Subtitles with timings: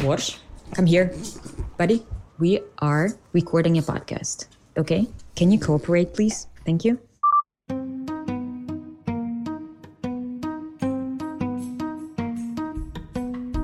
[0.00, 0.38] Wash,
[0.74, 1.12] come here.
[1.76, 2.02] Buddy,
[2.38, 4.46] we are recording a podcast,
[4.76, 5.06] okay?
[5.36, 6.48] Can you cooperate, please?
[6.64, 6.98] Thank you.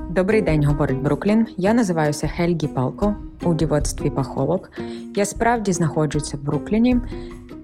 [0.09, 1.47] Добрий день, говорить Бруклін.
[1.57, 4.69] Я називаюся Хельгі Палко у дівоцтві пахолог.
[5.15, 6.97] Я справді знаходжуся в Брукліні,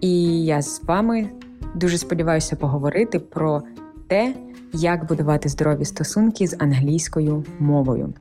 [0.02, 1.30] і я з вами
[1.76, 3.64] дуже сподіваюся поговорити про
[4.08, 4.36] те,
[4.74, 8.14] як будувати здорові стосунки з англійською мовою.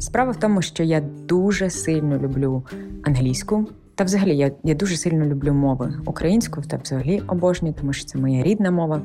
[0.00, 2.62] Справа в тому, що я дуже сильно люблю
[3.02, 8.04] англійську, та взагалі я я дуже сильно люблю мови українську, та взагалі обожнюю, тому що
[8.04, 9.02] це моя рідна мова.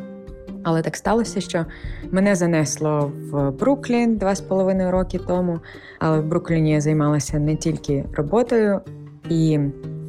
[0.64, 1.66] Але так сталося, що
[2.12, 5.60] мене занесло в Бруклін два з половиною роки тому.
[6.00, 8.82] Але в Брукліні я займалася не тільки роботою
[9.30, 9.60] і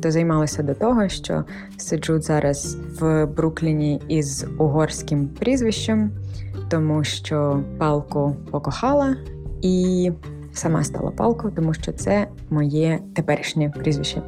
[0.02, 1.44] дозаймалася до того, що
[1.76, 6.10] сиджу зараз в Брукліні із угорським прізвищем,
[6.68, 9.16] тому що палку покохала
[9.62, 10.12] і
[10.58, 14.22] сама стала палкою, тому що це моє теперішнє прізвище.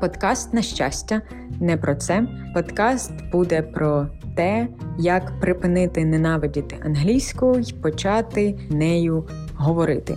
[0.00, 1.22] Подкаст на щастя,
[1.60, 2.26] не про це.
[2.54, 10.16] Подкаст буде про те, як припинити ненавидіти англійську і почати нею говорити.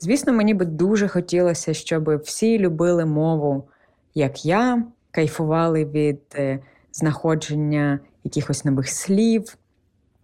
[0.00, 3.68] Звісно, мені би дуже хотілося, щоб всі любили мову,
[4.14, 6.58] як я, кайфували від е,
[6.92, 9.56] знаходження якихось нових слів,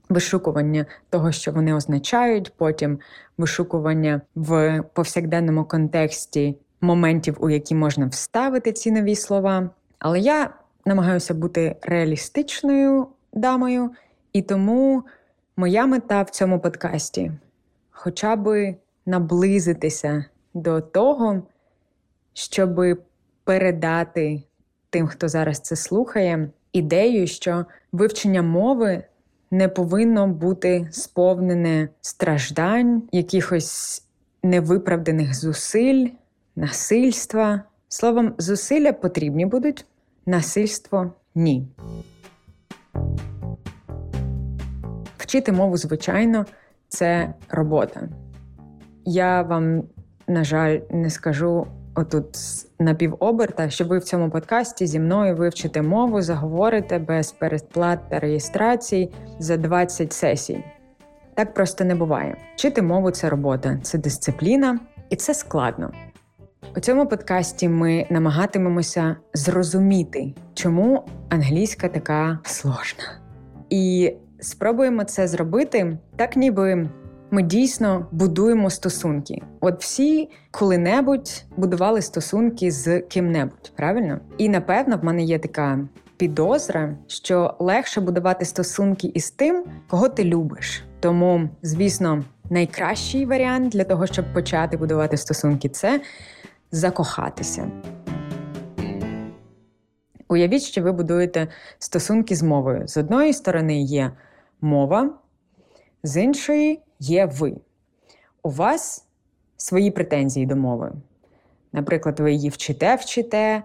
[0.08, 2.98] вишукування того, що вони означають, потім
[3.38, 9.70] вишукування в повсякденному контексті моментів, у які можна вставити ці нові слова.
[9.98, 10.54] Але я
[10.86, 13.90] намагаюся бути реалістичною дамою,
[14.32, 15.02] і тому
[15.56, 17.32] моя мета в цьому подкасті
[17.98, 21.42] хоча би наблизитися до того,
[22.32, 22.80] щоб
[23.44, 24.42] передати
[24.90, 29.04] тим, хто зараз це слухає, ідею, що вивчення мови
[29.50, 34.04] не повинно бути сповнене страждань, якихось
[34.42, 36.08] невиправданих зусиль,
[36.56, 37.62] насильства.
[37.88, 39.86] Словом, зусилля потрібні будуть,
[40.26, 41.68] насильство ні.
[45.16, 46.46] Вчити мову, звичайно,
[46.88, 48.08] це робота.
[49.04, 49.82] Я вам,
[50.26, 51.66] на жаль, не скажу
[51.98, 52.36] отут
[52.78, 58.18] на півоберта, що ви в цьому подкасті зі мною вивчите мову, заговорите без передплат та
[58.18, 60.64] реєстрацій за 20 сесій.
[61.34, 62.36] Так просто не буває.
[62.54, 64.78] Вчити мову це робота, це дисципліна,
[65.10, 65.90] і це складно.
[66.76, 73.04] У цьому подкасті ми намагатимемося зрозуміти, чому англійська така сложна.
[73.70, 76.88] І спробуємо це зробити так, ніби
[77.30, 79.42] ми дійсно будуємо стосунки.
[79.60, 84.20] От всі коли-небудь будували стосунки з ким-небудь, правильно?
[84.38, 90.24] І напевно в мене є така підозра, що легше будувати стосунки із тим, кого ти
[90.24, 90.84] любиш.
[91.00, 96.00] Тому, звісно, найкращий варіант для того, щоб почати будувати стосунки, це
[96.72, 97.70] закохатися.
[100.28, 102.88] Уявіть, що ви будуєте стосунки з мовою.
[102.88, 104.12] З одної сторони є
[104.60, 105.10] мова,
[106.02, 107.56] з іншої є ви.
[108.42, 109.06] У вас
[109.56, 110.92] свої претензії до мови.
[111.72, 113.62] Наприклад, ви її вчите, вчите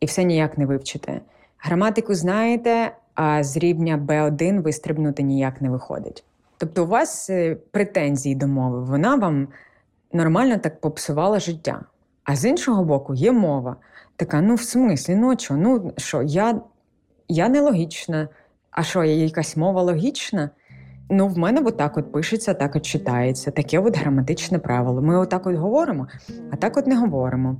[0.00, 1.20] і все ніяк не вивчите.
[1.58, 6.24] Граматику знаєте, а з рівня B1 вистрибнути ніяк не виходить.
[6.58, 9.48] Тобто, у вас е, претензії до мови, вона вам
[10.12, 11.80] нормально так попсувала життя.
[12.24, 13.76] А з іншого боку, є мова.
[14.16, 16.60] Така, ну в смислі, ну що, ну що, я
[17.28, 18.28] я нелогічна.
[18.70, 20.50] А що, є якась мова логічна?
[21.10, 25.02] Ну, в мене отак от пишеться, так от читається, таке от граматичне правило.
[25.02, 26.06] Ми отак от говоримо,
[26.50, 27.56] а так от не говоримо.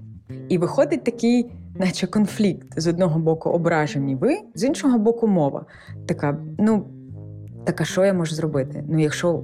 [0.48, 5.66] І виходить такий, наче конфлікт з одного боку ображені ви, з іншого боку, мова.
[6.06, 6.86] Така, ну,
[7.64, 8.84] така, що я можу зробити?
[8.88, 9.42] Ну, якщо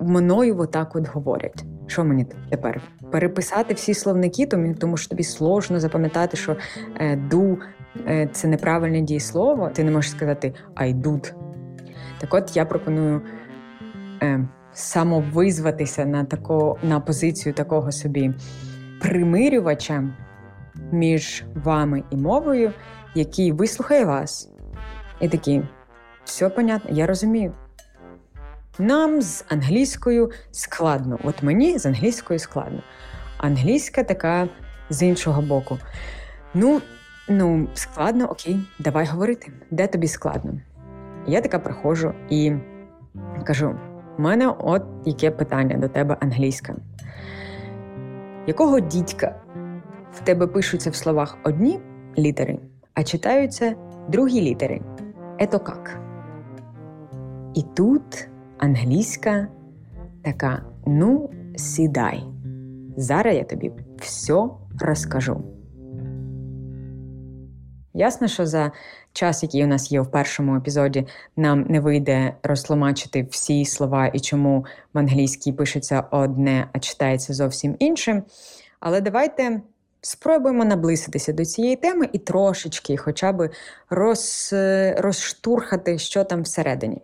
[0.00, 1.64] мною отак от говорять.
[1.86, 2.82] Що мені тепер?
[3.12, 4.46] Переписати всі словники,
[4.78, 6.56] тому що тобі сложно запам'ятати, що
[7.00, 7.58] е, ду
[8.06, 9.70] е, це неправильне дієслово.
[9.74, 11.32] Ти не можеш сказати I do.
[12.20, 13.22] Так от я пропоную
[14.22, 18.34] е, самовизватися на тако, на позицію такого собі
[19.00, 20.04] примирювача
[20.92, 22.72] між вами і мовою,
[23.14, 24.50] який вислухає вас.
[25.20, 25.62] І такий,
[26.24, 27.52] все понятно, я розумію.
[28.78, 31.18] Нам з англійською складно.
[31.24, 32.82] От мені з англійською складно.
[33.38, 34.48] Англійська така
[34.90, 35.78] з іншого боку.
[36.54, 36.80] Ну,
[37.28, 39.52] ну, складно, окей, давай говорити.
[39.70, 40.60] Де тобі складно?
[41.26, 42.52] Я така приходжу і
[43.44, 43.78] кажу:
[44.20, 46.74] у мене от яке питання до тебе англійська.
[48.46, 49.34] Якого дідька
[50.12, 51.80] в тебе пишуться в словах одні
[52.18, 52.58] літери,
[52.94, 53.74] а читаються
[54.08, 54.80] другі літери?
[55.38, 56.00] Ето как?
[57.54, 58.28] І тут
[58.58, 59.48] англійська
[60.22, 62.24] така: ну, сідай.
[62.96, 64.48] Зараз я тобі все
[64.80, 65.44] розкажу.
[68.00, 68.72] Ясно, що за
[69.12, 71.06] час, який у нас є в першому епізоді,
[71.36, 74.64] нам не вийде розтлумачити всі слова і чому
[74.94, 78.22] в англійській пишеться одне, а читається зовсім іншим.
[78.80, 79.60] Але давайте
[80.00, 83.50] спробуємо наблизитися до цієї теми і трошечки, хоча б
[83.90, 84.54] роз,
[84.96, 87.02] розштурхати, що там всередині.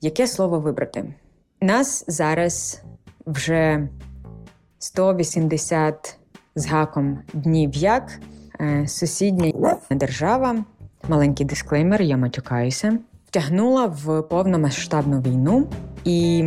[0.00, 1.14] Яке слово вибрати?
[1.60, 2.82] Нас зараз
[3.26, 3.88] вже
[4.78, 6.18] 180
[6.54, 8.18] з гаком днів як
[8.86, 9.52] сусідня
[9.90, 10.56] держава,
[11.08, 15.66] маленький дисклеймер, я матюкаюся, втягнула в повномасштабну війну,
[16.04, 16.44] і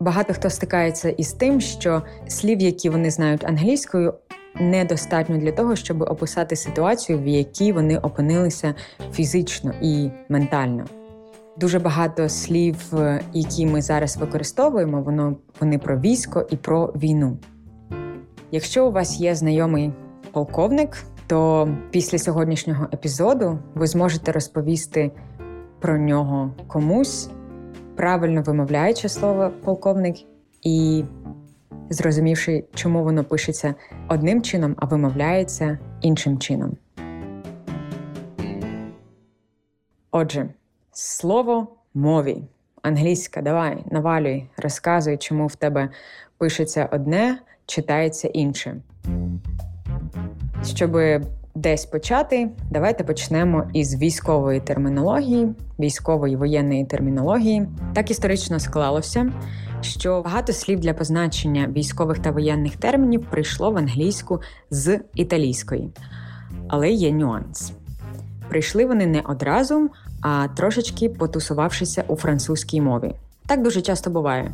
[0.00, 4.14] багато хто стикається із тим, що слів, які вони знають англійською,
[4.60, 8.74] недостатньо для того, щоб описати ситуацію, в якій вони опинилися
[9.12, 10.84] фізично і ментально.
[11.56, 17.38] Дуже багато слів, е, які ми зараз використовуємо, воно вони про військо і про війну.
[18.50, 19.92] Якщо у вас є знайомий
[20.32, 25.10] полковник, то після сьогоднішнього епізоду ви зможете розповісти
[25.80, 27.30] про нього комусь,
[27.96, 30.16] правильно вимовляючи слово полковник,
[30.62, 31.04] і
[31.90, 33.74] зрозумівши, чому воно пишеться
[34.08, 36.76] одним чином, а вимовляється іншим чином.
[40.10, 40.48] Отже,
[40.92, 42.42] слово мові.
[42.82, 45.88] Англійська, давай, навалюй, розказуй, чому в тебе
[46.38, 48.76] пишеться одне, читається інше.
[50.64, 50.98] Щоб
[51.54, 55.48] десь почати, давайте почнемо із військової термінології,
[55.78, 57.66] військової воєнної термінології.
[57.94, 59.32] Так історично склалося,
[59.80, 65.90] що багато слів для позначення військових та воєнних термінів прийшло в англійську з італійської.
[66.68, 67.72] Але є нюанс.
[68.48, 69.90] Прийшли вони не одразу,
[70.22, 73.14] а трошечки потусувавшися у французькій мові.
[73.46, 74.52] Так дуже часто буває.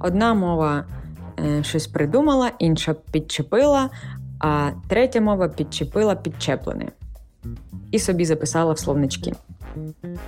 [0.00, 0.84] Одна мова
[1.38, 3.90] е, щось придумала, інша підчепила,
[4.38, 6.88] а третя мова підчепила підчеплене.
[7.90, 9.32] І собі записала в словнички.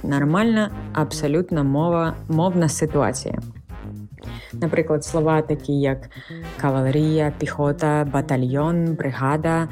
[0.03, 3.39] Нормальна, абсолютно мова, мовна ситуація.
[4.53, 6.11] Наприклад, слова такі, як
[6.61, 9.69] кавалерія, піхота, батальйон, бригада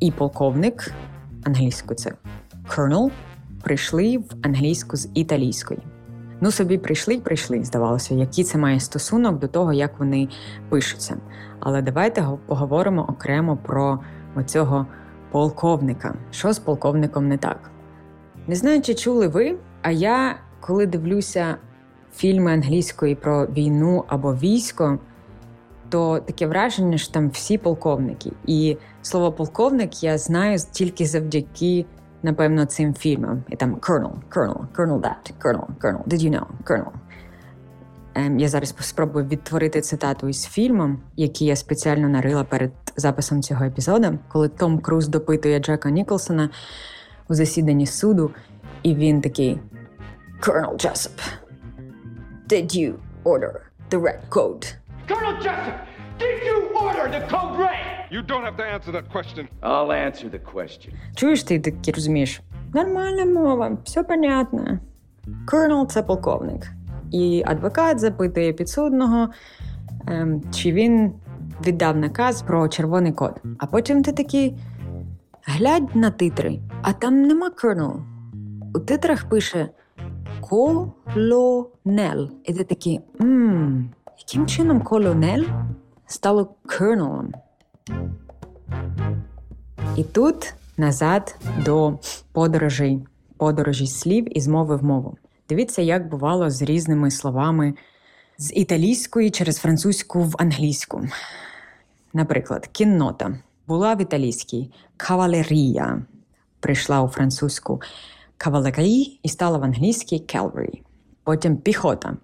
[0.00, 0.92] і полковник
[1.44, 2.12] англійську це
[2.68, 3.10] colonel,
[3.62, 5.80] прийшли в англійську з італійської.
[6.40, 10.28] Ну, собі прийшли й прийшли, здавалося, який це має стосунок до того, як вони
[10.68, 11.16] пишуться.
[11.60, 14.00] Але давайте поговоримо окремо про
[14.36, 14.86] оцього
[15.30, 16.14] полковника.
[16.30, 17.70] Що з полковником не так?
[18.46, 21.56] Не знаю, чи чули ви, а я, коли дивлюся
[22.14, 24.98] фільми англійської про війну або військо,
[25.88, 28.32] то таке враження, що там всі полковники.
[28.46, 31.84] І слово полковник я знаю тільки завдяки
[32.22, 33.44] напевно, цим фільмом.
[33.48, 36.92] І там Colonel, Colonel, Colonel that, Colonel, Colonel, did you know, Colonel.
[38.14, 43.64] Ем, я зараз спробую відтворити цитату із фільмом, який я спеціально нарила перед записом цього
[43.64, 46.50] епізоду, коли Том Круз допитує Джека Ніколсона
[47.28, 48.30] у засіданні суду,
[48.82, 49.60] і він такий
[50.40, 51.20] Colonel Jessup,
[52.48, 53.52] did you order
[53.90, 54.74] the red code?
[55.08, 55.76] Colonel Jessup,
[56.18, 57.75] did you order the code red?
[58.10, 59.48] You don't have to answer that question.
[59.62, 60.92] I'll answer the question.
[61.14, 62.40] Чуєш ти таки розумієш?
[62.74, 64.78] Нормальна мова, все понятно.
[65.46, 66.66] Colonel– це полковник.
[67.12, 69.28] І адвокат запитує підсудного,
[70.06, 71.12] ем, чи він
[71.66, 73.40] віддав наказ про червоний код.
[73.58, 74.56] А потім ти такий
[75.44, 78.00] глядь на титри, а там нема Colonel.
[78.74, 79.68] У титрах пише
[80.40, 82.30] колонел.
[82.44, 85.44] І ти такий, ммм, яким чином колонель
[86.06, 87.32] стало Colonel?
[89.96, 91.98] І тут назад до
[92.32, 95.16] подорожей, подорожі слів із мови в мову.
[95.48, 97.74] Дивіться, як бувало з різними словами
[98.38, 101.02] з італійської через французьку в англійську.
[102.14, 106.02] Наприклад, кіннота була в італійській кавалерія,
[106.60, 107.80] прийшла у французьку
[108.36, 110.80] кавалерій і стала в англійській cavalry.
[111.24, 112.16] Потім піхота,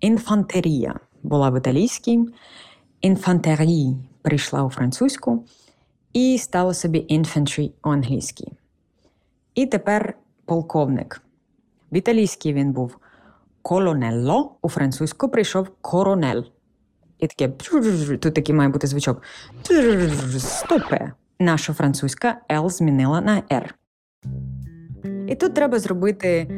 [0.00, 2.20] інфантерія була в італійській,
[3.00, 3.96] інфантерії
[4.26, 5.44] прийшла у французьку
[6.12, 8.52] і стало собі infantry у англійській.
[9.54, 10.14] І тепер
[10.44, 11.22] полковник.
[11.92, 12.98] В італійській він був
[13.62, 16.42] колонелло, у французьку прийшов коронель.
[17.18, 17.48] І таке
[18.18, 19.22] тут такий має бути звучок.
[20.38, 21.12] Стопе.
[21.40, 23.68] Наша французька L змінила на R.
[25.28, 26.48] І тут треба зробити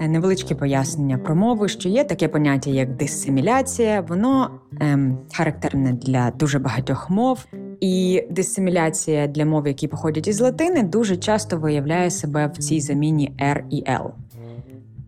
[0.00, 6.30] Е, невеличке пояснення про мову, що є таке поняття, як дисиміляція, воно ем, характерне для
[6.30, 7.46] дуже багатьох мов,
[7.80, 13.36] і дисиміляція для мов, які походять із латини, дуже часто виявляє себе в цій заміні
[13.40, 14.10] R і L.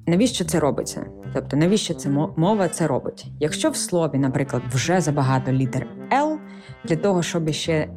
[0.07, 1.07] навіщо це робиться?
[1.35, 3.26] Тобто, навіщо це мова це робить?
[3.40, 6.37] Якщо в слові, наприклад, вже забагато літер L,
[6.85, 7.88] для того, щоб ще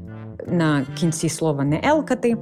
[0.48, 2.38] на кінці слова не елкати,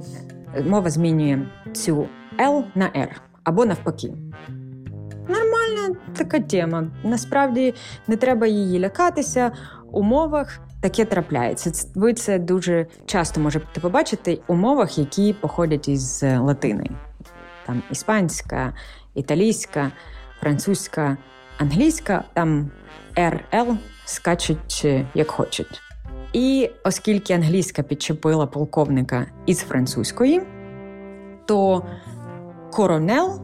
[0.66, 2.06] мова змінює цю
[2.38, 3.08] L на R
[3.48, 4.12] або навпаки.
[5.28, 6.86] Нормальна така тема.
[7.04, 7.74] Насправді
[8.06, 9.52] не треба її лякатися
[9.92, 10.60] у мовах.
[10.80, 11.88] Таке трапляється.
[11.94, 16.90] Ви це дуже часто можете побачити у мовах, які походять із латини.
[17.66, 18.72] Там іспанська,
[19.14, 19.90] італійська,
[20.40, 21.16] французька,
[21.58, 22.70] англійська, там
[23.16, 25.80] RL скачуть е, як хочуть.
[26.32, 30.42] І оскільки англійська підчепила полковника із французької,
[31.46, 31.84] то
[32.70, 33.40] коронел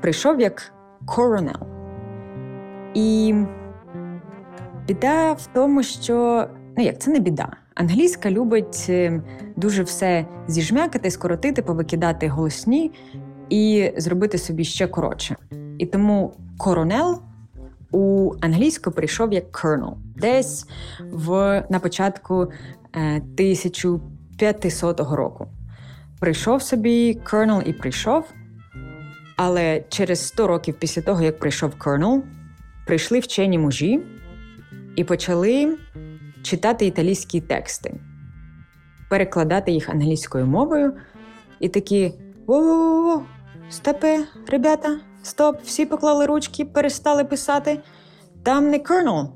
[0.00, 0.72] прийшов як
[1.06, 1.60] коронел.
[2.94, 3.34] І
[4.86, 6.46] біда в тому, що
[6.76, 7.48] ну як це не біда.
[7.74, 9.22] Англійська любить е,
[9.56, 12.92] дуже все зіжмякати, скоротити, повикидати голосні
[13.48, 15.36] і зробити собі ще коротше.
[15.78, 17.22] І тому коронел
[17.92, 19.94] у англійську прийшов як colonel.
[20.16, 20.66] десь
[21.12, 22.52] в на початку
[22.92, 25.46] 1500 е, року.
[26.20, 28.24] Прийшов собі colonel і прийшов.
[29.36, 32.22] Але через 100 років після того, як прийшов Colonel,
[32.86, 34.00] прийшли вчені мужі
[34.96, 35.78] і почали
[36.42, 37.94] читати італійські тексти,
[39.10, 40.92] перекладати їх англійською мовою,
[41.60, 42.14] і такі:
[42.46, 43.22] во-во-во,
[43.70, 47.80] стопе, ребята, стоп, всі поклали ручки, перестали писати.
[48.42, 49.28] Там не Colonel,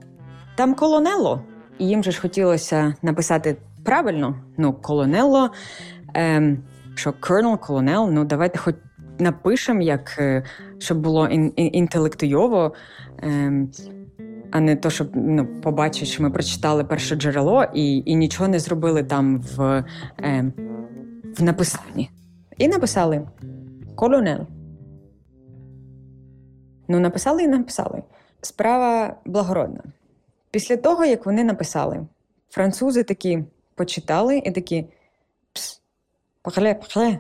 [0.57, 1.45] там колонело.
[1.79, 5.51] І їм же ж хотілося написати правильно, ну, колонело,
[6.15, 6.63] ем,
[6.95, 8.75] що Colonel, колонел, ну давайте хоч
[9.21, 10.45] напишемо, як е,
[10.79, 12.75] щоб було ін- інтелектуйово,
[13.23, 13.71] ем,
[14.51, 18.59] а не то, щоб ну, побачити, що ми прочитали перше джерело і і нічого не
[18.59, 19.85] зробили там в,
[20.19, 20.53] ем,
[21.39, 22.11] в написанні.
[22.59, 23.29] І написали
[23.95, 24.47] колонел.
[26.89, 28.03] Ну, написали і написали.
[28.43, 29.83] Справа благородна.
[30.51, 32.07] Після того, як вони написали,
[32.51, 34.87] французи такі почитали і такі
[35.53, 35.83] пс,
[36.43, 37.19] пахле, пахле.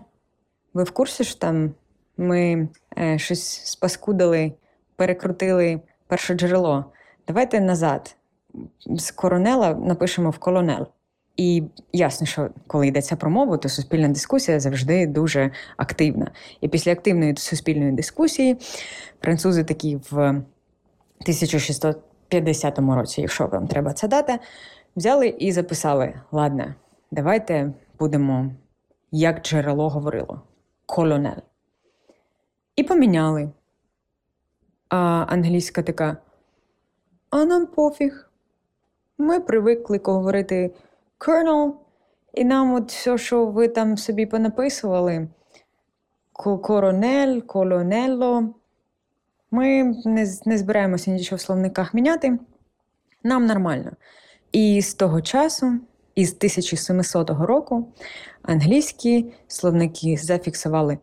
[0.75, 1.75] Ви в курсі, що там
[2.17, 4.53] ми е, щось спаскудили,
[4.97, 6.85] перекрутили перше джерело.
[7.29, 8.17] Давайте назад.
[8.87, 10.87] З коронела напишемо в колонел.
[11.37, 11.63] І
[11.93, 16.31] ясно, що коли йдеться про мову, то суспільна дискусія завжди дуже активна.
[16.61, 18.57] І після активної суспільної дискусії
[19.23, 24.39] французи такі в 1650 році, якщо вам треба ця дата,
[24.97, 26.75] взяли і записали: ладно,
[27.11, 28.51] давайте будемо,
[29.11, 30.43] як джерело говорило,
[30.87, 31.43] колонел.
[32.81, 33.51] І поміняли.
[34.89, 36.17] А англійська така.
[37.31, 38.31] А нам пофіг.
[39.19, 40.75] Ми привикли говорити
[41.19, 41.73] Colonel,
[42.35, 45.29] і нам от все, що ви там собі понаписували,
[46.33, 48.55] коронель, колонелло.
[49.51, 52.39] Ми не не збираємося нічого в словниках міняти.
[53.23, 53.91] Нам нормально.
[54.53, 55.73] І з того часу,
[56.15, 57.93] із 1700 року,
[58.43, 60.99] англійські словники зафіксували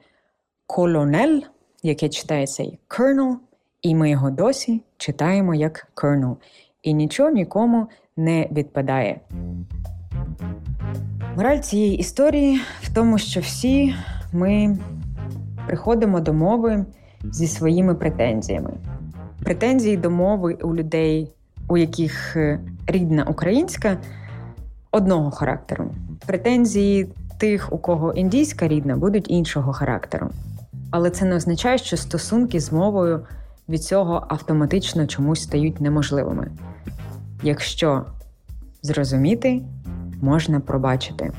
[0.66, 1.42] колонель
[1.88, 3.36] яке читається як Colonel,
[3.82, 6.36] і ми його досі читаємо як Colonel.
[6.84, 9.20] І нічого нікому не відпадає.
[11.36, 13.96] Мораль цієї історії в тому, що всі
[14.34, 14.78] ми
[15.68, 16.86] приходимо до мови
[17.24, 18.74] зі своїми претензіями.
[19.44, 21.32] Претензії до мови у людей,
[21.68, 23.98] у яких е, рідна українська,
[24.92, 25.92] одного характеру.
[26.26, 30.30] Претензії тих, у кого індійська рідна, будуть іншого характеру.
[30.92, 33.26] Але це не означає, що стосунки з мовою
[33.70, 36.52] від цього автоматично чомусь стають неможливими.
[37.44, 38.06] Якщо
[38.82, 39.62] зрозуміти,
[40.22, 41.32] можна пробачити.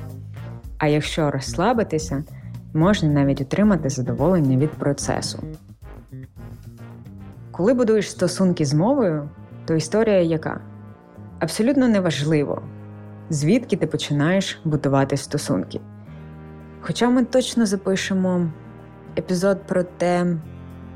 [0.78, 2.24] А якщо розслабитися,
[2.74, 5.42] можна навіть отримати задоволення від процесу.
[7.50, 9.28] Коли будуєш стосунки з мовою,
[9.64, 10.60] то історія яка?
[11.38, 12.62] Абсолютно неважливо,
[13.30, 15.80] звідки ти починаєш будувати стосунки.
[16.80, 18.50] Хоча ми точно запишемо
[19.18, 20.26] епізод про те,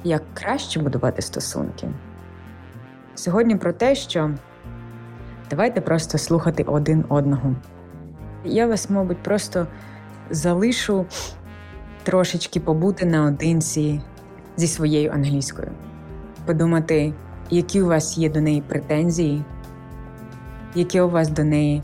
[0.04, 1.88] як краще будувати стосунки.
[3.14, 4.30] Сьогодні про те, що
[5.50, 7.54] давайте просто слухати один одного.
[8.44, 9.66] Я вас, мабуть, просто
[10.30, 11.06] залишу
[12.02, 14.00] трошечки побути наодинці
[14.56, 15.70] зі своєю англійською,
[16.46, 17.14] подумати,
[17.50, 19.44] які у вас є до неї претензії,
[20.74, 21.82] яке у вас до неї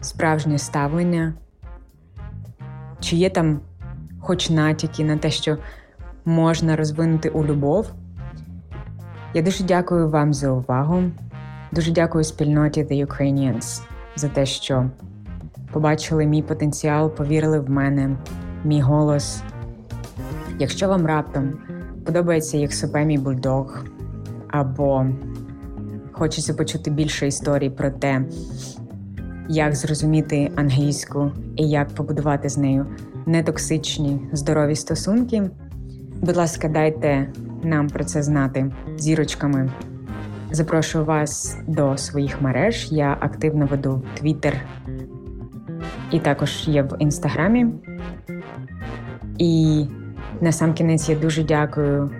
[0.00, 1.34] справжнє ставлення,
[3.00, 3.60] чи є там
[4.20, 5.56] хоч натяки на те, що
[6.24, 7.92] можна розвинути у любов.
[9.34, 11.02] Я дуже дякую вам за увагу.
[11.72, 13.82] Дуже дякую спільноті The Ukrainians
[14.16, 14.90] за те, що
[15.72, 18.16] побачили мій потенціал, повірили в мене,
[18.64, 19.42] мій голос.
[20.58, 21.52] Якщо вам раптом
[22.06, 23.84] подобається, як сопе мій бульдог,
[24.48, 25.06] або
[26.12, 28.24] хочеться почути більше історій про те,
[29.48, 32.86] як зрозуміти англійську і як побудувати з нею
[33.28, 35.50] нетоксичні здорові стосунки.
[36.20, 37.32] Будь ласка, дайте
[37.62, 39.70] нам про це знати зірочками.
[40.50, 42.88] Запрошую вас до своїх мереж.
[42.90, 44.54] Я активно веду Твіттер
[46.10, 47.66] і також є в інстаграмі.
[49.38, 49.84] І
[50.40, 52.10] на сам кінець я дуже дякую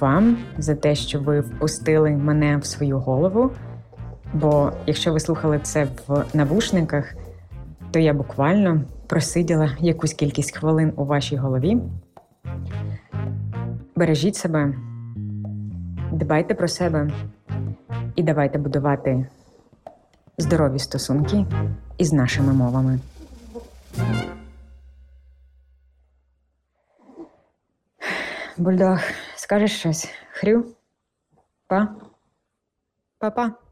[0.00, 3.50] вам за те, що ви впустили мене в свою голову.
[4.34, 7.14] Бо якщо ви слухали це в навушниках,
[7.90, 11.78] то я буквально просиділа якусь кількість хвилин у вашій голові.
[13.96, 14.74] Бережіть себе,
[16.12, 17.10] дбайте про себе
[18.16, 19.26] і давайте будувати
[20.38, 21.46] здорові стосунки
[21.98, 22.98] із нашими мовами.
[28.56, 28.98] Бульдог,
[29.34, 30.08] скажеш щось?
[30.30, 30.64] Хрю?
[31.66, 31.88] Па?
[33.18, 33.65] Па-па.